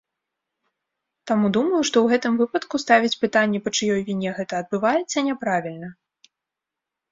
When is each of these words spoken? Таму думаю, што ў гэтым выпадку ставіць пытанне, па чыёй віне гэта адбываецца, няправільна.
Таму 1.31 1.51
думаю, 1.57 1.81
што 1.89 1.97
ў 2.03 2.07
гэтым 2.13 2.33
выпадку 2.41 2.75
ставіць 2.85 3.13
пытанне, 3.27 3.63
па 3.67 3.75
чыёй 3.77 4.01
віне 4.09 4.29
гэта 4.41 4.53
адбываецца, 4.65 5.27
няправільна. 5.31 5.95